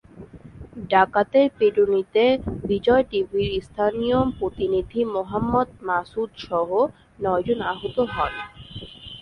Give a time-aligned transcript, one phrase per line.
[0.91, 2.23] ডাকাতদের পিটুনিতে
[2.63, 6.69] বিজয় টিভির স্থানীয় প্রতিনিধি মোহাম্মদ মাসুদসহ
[7.19, 8.33] নয়জন আহত হন।